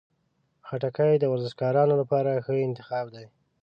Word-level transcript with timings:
خټکی 0.67 1.13
د 1.19 1.23
ورزشکارانو 1.33 1.93
لپاره 2.01 2.41
ښه 2.45 2.53
انتخاب 2.67 3.05
دی. 3.15 3.25